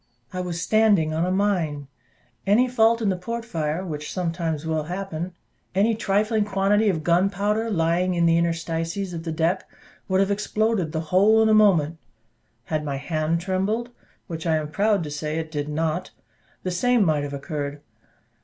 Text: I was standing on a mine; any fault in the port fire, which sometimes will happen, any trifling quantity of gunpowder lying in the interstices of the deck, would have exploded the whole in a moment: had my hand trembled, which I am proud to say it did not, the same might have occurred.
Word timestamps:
I 0.33 0.41
was 0.41 0.59
standing 0.59 1.13
on 1.13 1.27
a 1.27 1.31
mine; 1.31 1.87
any 2.47 2.67
fault 2.67 3.03
in 3.03 3.09
the 3.09 3.15
port 3.15 3.45
fire, 3.45 3.85
which 3.85 4.11
sometimes 4.11 4.65
will 4.65 4.85
happen, 4.85 5.33
any 5.75 5.93
trifling 5.93 6.43
quantity 6.43 6.89
of 6.89 7.03
gunpowder 7.03 7.69
lying 7.69 8.15
in 8.15 8.25
the 8.25 8.35
interstices 8.35 9.13
of 9.13 9.25
the 9.25 9.31
deck, 9.31 9.69
would 10.07 10.19
have 10.19 10.31
exploded 10.31 10.91
the 10.91 11.01
whole 11.13 11.43
in 11.43 11.49
a 11.49 11.53
moment: 11.53 11.99
had 12.63 12.83
my 12.83 12.95
hand 12.97 13.41
trembled, 13.41 13.91
which 14.25 14.47
I 14.47 14.55
am 14.55 14.69
proud 14.71 15.03
to 15.03 15.11
say 15.11 15.37
it 15.37 15.51
did 15.51 15.69
not, 15.69 16.09
the 16.63 16.71
same 16.71 17.05
might 17.05 17.21
have 17.21 17.33
occurred. 17.35 17.79